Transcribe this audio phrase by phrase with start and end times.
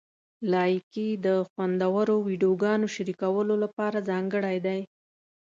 [0.51, 4.81] لایکي د خوندورو ویډیوګانو شریکولو لپاره ځانګړی دی.